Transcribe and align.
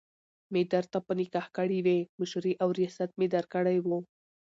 مي 0.53 0.61
درته 0.73 0.97
په 1.07 1.11
نکاح 1.19 1.45
کړي 1.57 1.79
وي، 1.85 1.99
مشري 2.19 2.53
او 2.61 2.69
رياست 2.77 3.09
مي 3.19 3.27
درکړی 3.35 3.77
وو 3.81 3.97